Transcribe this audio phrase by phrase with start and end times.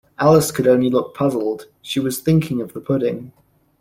[0.17, 3.33] Alice could only look puzzled: she was thinking of the pudding.